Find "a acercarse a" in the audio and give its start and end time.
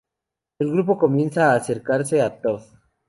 1.51-2.41